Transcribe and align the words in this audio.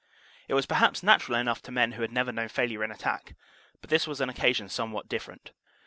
It 0.47 0.55
was 0.55 0.65
perhaps 0.65 1.03
natural 1.03 1.37
enough 1.37 1.61
to 1.61 1.71
men 1.71 1.91
who 1.91 2.01
had 2.01 2.11
never 2.11 2.31
known 2.31 2.47
failure 2.47 2.83
in 2.83 2.89
attack, 2.89 3.35
but 3.81 3.91
this 3.91 4.07
was 4.07 4.19
an 4.19 4.29
occasion 4.29 4.67
somewhat 4.67 5.07
different. 5.07 5.51